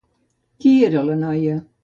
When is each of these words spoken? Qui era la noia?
Qui 0.65 0.73
era 0.89 1.05
la 1.11 1.19
noia? 1.21 1.61